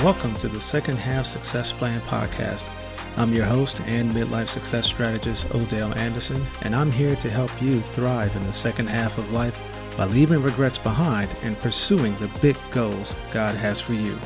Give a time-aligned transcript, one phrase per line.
[0.00, 2.70] the Second Half Success Plan podcast.
[3.18, 7.82] I'm your host and midlife success strategist, Odell Anderson, and I'm here to help you
[7.82, 9.60] thrive in the second half of life
[9.98, 14.18] by leaving regrets behind and pursuing the big goals God has for you.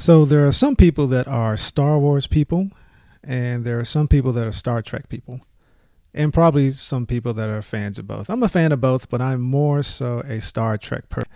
[0.00, 2.70] So there are some people that are Star Wars people,
[3.24, 5.40] and there are some people that are Star Trek people,
[6.14, 8.28] and probably some people that are fans of both.
[8.28, 11.30] I'm a fan of both, but I'm more so a Star Trek person.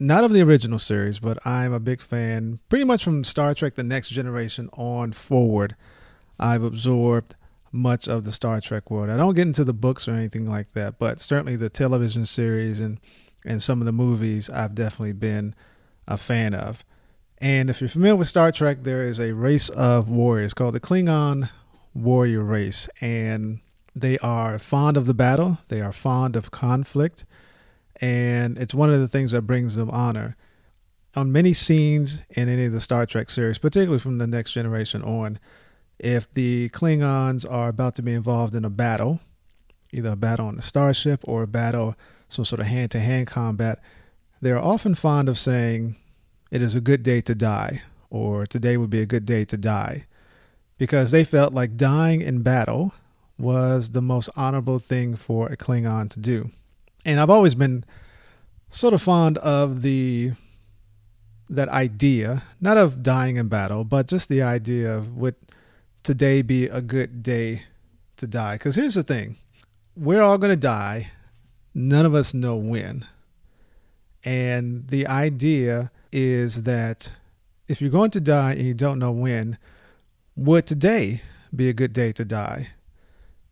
[0.00, 3.76] Not of the original series, but I'm a big fan pretty much from Star Trek
[3.76, 5.76] The Next Generation on forward.
[6.38, 7.36] I've absorbed
[7.70, 9.10] much of the Star Trek world.
[9.10, 12.80] I don't get into the books or anything like that, but certainly the television series
[12.80, 13.00] and
[13.44, 15.54] and some of the movies I've definitely been
[16.08, 16.84] a fan of.
[17.38, 20.80] And if you're familiar with Star Trek, there is a race of warriors called the
[20.80, 21.50] Klingon
[21.92, 22.88] warrior race.
[23.00, 23.60] And
[23.94, 27.24] they are fond of the battle, they are fond of conflict.
[28.00, 30.36] And it's one of the things that brings them honor.
[31.16, 35.02] On many scenes in any of the Star Trek series, particularly from the next generation
[35.02, 35.38] on,
[36.00, 39.20] if the Klingons are about to be involved in a battle,
[39.92, 41.94] either a battle on a starship or a battle,
[42.28, 43.80] some sort of hand to hand combat,
[44.40, 45.96] they're often fond of saying,
[46.54, 49.56] it is a good day to die, or today would be a good day to
[49.56, 50.04] die,
[50.78, 52.94] because they felt like dying in battle
[53.36, 56.52] was the most honorable thing for a Klingon to do.
[57.04, 57.84] And I've always been
[58.70, 60.34] sort of fond of the
[61.50, 65.34] that idea, not of dying in battle, but just the idea of would
[66.04, 67.64] today be a good day
[68.16, 68.54] to die?
[68.54, 69.38] Because here's the thing
[69.96, 71.10] we're all going to die,
[71.74, 73.04] none of us know when.
[74.22, 77.10] And the idea is that
[77.66, 79.58] if you're going to die and you don't know when,
[80.36, 81.22] would today
[81.54, 82.68] be a good day to die?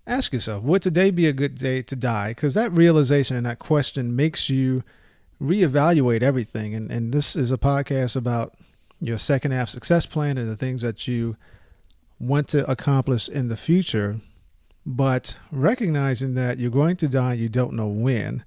[0.06, 2.28] Ask yourself, would today be a good day to die?
[2.28, 4.84] Because that realization and that question makes you
[5.40, 6.74] reevaluate everything.
[6.74, 8.54] And, and this is a podcast about
[9.00, 11.36] your second half success plan and the things that you
[12.20, 14.20] want to accomplish in the future.
[14.86, 18.44] But recognizing that you're going to die, you don't know when,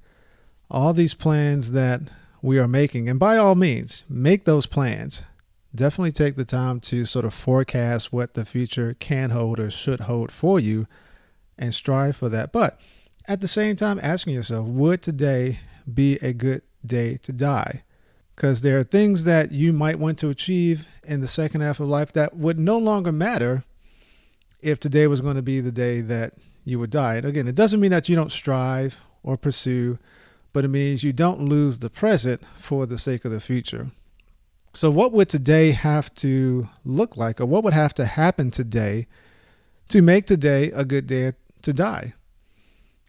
[0.72, 2.02] all these plans that
[2.46, 3.10] we are making.
[3.10, 5.24] And by all means, make those plans.
[5.74, 10.02] Definitely take the time to sort of forecast what the future can hold or should
[10.02, 10.88] hold for you
[11.58, 12.52] and strive for that.
[12.52, 12.80] But
[13.28, 15.60] at the same time, asking yourself, would today
[15.92, 17.84] be a good day to die?
[18.36, 21.88] Because there are things that you might want to achieve in the second half of
[21.88, 23.64] life that would no longer matter
[24.62, 26.34] if today was going to be the day that
[26.64, 27.16] you would die.
[27.16, 29.98] And again, it doesn't mean that you don't strive or pursue
[30.56, 33.92] but it means you don't lose the present for the sake of the future.
[34.72, 39.08] So, what would today have to look like, or what would have to happen today
[39.90, 42.14] to make today a good day to die?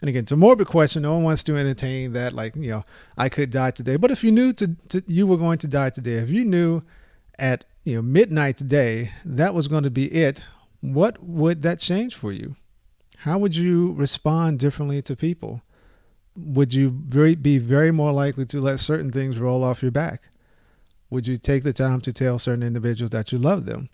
[0.00, 1.02] And again, it's a morbid question.
[1.02, 2.84] No one wants to entertain that, like, you know,
[3.16, 3.94] I could die today.
[3.94, 6.82] But if you knew to, to, you were going to die today, if you knew
[7.38, 10.42] at you know midnight today that was going to be it,
[10.80, 12.56] what would that change for you?
[13.18, 15.62] How would you respond differently to people?
[16.36, 20.28] Would you very, be very more likely to let certain things roll off your back?
[21.10, 23.88] Would you take the time to tell certain individuals that you love them?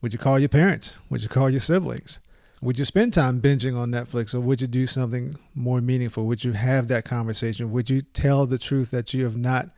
[0.00, 0.96] Would you call your parents?
[1.10, 2.20] Would you call your siblings?
[2.60, 6.26] Would you spend time binging on Netflix or would you do something more meaningful?
[6.26, 7.70] Would you have that conversation?
[7.70, 9.70] Would you tell the truth that you have not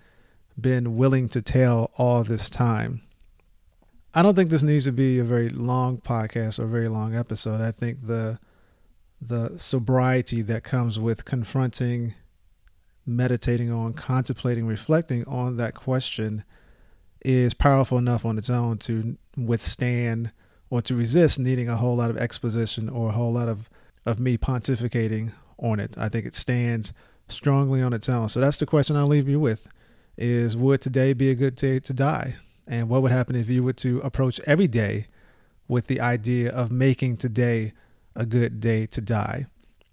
[0.59, 3.03] been willing to tell all this time?
[4.15, 7.15] I don't think this needs to be a very long podcast or a very long
[7.15, 7.61] episode.
[7.61, 8.38] I think the
[9.20, 12.14] the sobriety that comes with confronting,
[13.04, 16.44] meditating on, contemplating, reflecting on that question
[17.25, 20.32] is powerful enough on its own to withstand
[20.70, 23.69] or to resist needing a whole lot of exposition or a whole lot of,
[24.06, 25.96] of me pontificating on it.
[25.99, 26.93] I think it stands
[27.28, 28.28] strongly on its own.
[28.28, 29.66] So that's the question I'll leave you with
[30.16, 32.37] is would today be a good day to die?
[32.66, 35.06] And what would happen if you were to approach every day
[35.66, 37.73] with the idea of making today
[38.17, 39.47] a good day to die.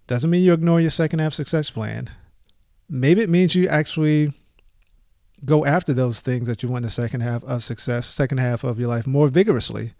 [0.06, 2.10] Doesn't mean you ignore your second half success plan.
[2.88, 4.32] Maybe it means you actually
[5.44, 8.64] go after those things that you want in the second half of success, second half
[8.64, 9.92] of your life more vigorously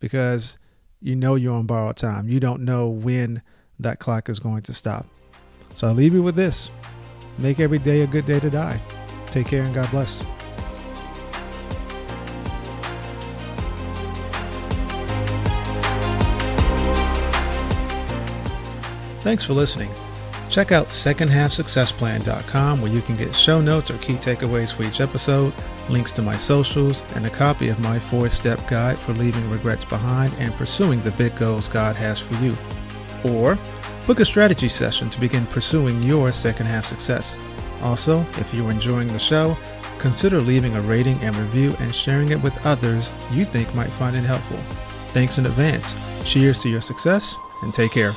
[0.00, 0.58] because
[1.00, 2.28] you know you're on borrowed time.
[2.28, 3.42] You don't know when
[3.78, 5.06] that clock is going to stop.
[5.74, 6.70] So I'll leave you with this
[7.38, 8.80] make every day a good day to die.
[9.26, 10.39] Take care and God bless.
[19.20, 19.90] Thanks for listening.
[20.50, 25.54] Check out secondhalfsuccessplan.com where you can get show notes or key takeaways for each episode,
[25.88, 29.84] links to my socials, and a copy of my four step guide for leaving regrets
[29.84, 32.56] behind and pursuing the big goals God has for you.
[33.24, 33.56] Or
[34.06, 37.36] book a strategy session to begin pursuing your second half success.
[37.82, 39.56] Also, if you're enjoying the show,
[39.98, 44.16] consider leaving a rating and review and sharing it with others you think might find
[44.16, 44.58] it helpful.
[45.12, 45.94] Thanks in advance.
[46.24, 48.12] Cheers to your success and take care.